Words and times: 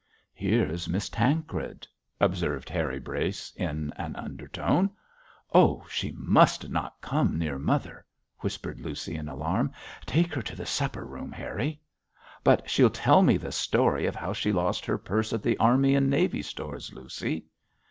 'Here 0.33 0.65
is 0.67 0.89
Miss 0.89 1.09
Tancred,' 1.09 1.85
observed 2.19 2.71
Harry 2.71 2.97
Brace, 2.97 3.53
in 3.55 3.93
an 3.97 4.15
undertone. 4.15 4.89
'Oh, 5.53 5.85
she 5.91 6.11
must 6.17 6.69
not 6.69 6.99
come 7.01 7.37
near 7.37 7.59
mother,' 7.59 8.03
whispered 8.39 8.81
Lucy, 8.81 9.13
in 9.15 9.29
alarm. 9.29 9.71
'Take 10.07 10.33
her 10.33 10.41
to 10.41 10.55
the 10.55 10.65
supper 10.65 11.05
room, 11.05 11.31
Harry.' 11.31 11.79
'But 12.43 12.67
she'll 12.67 12.89
tell 12.89 13.21
me 13.21 13.37
the 13.37 13.51
story 13.51 14.07
of 14.07 14.15
how 14.15 14.33
she 14.33 14.51
lost 14.51 14.87
her 14.87 14.97
purse 14.97 15.33
at 15.33 15.43
the 15.43 15.55
Army 15.57 15.93
and 15.93 16.09
Navy 16.09 16.41
Stores, 16.41 16.91
Lucy.' 16.91 17.45